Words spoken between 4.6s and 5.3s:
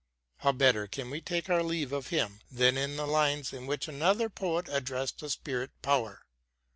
addressed a